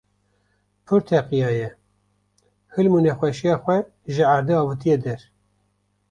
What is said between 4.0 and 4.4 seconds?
ji